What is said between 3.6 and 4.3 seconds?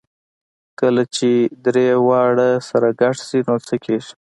څه کېږي؟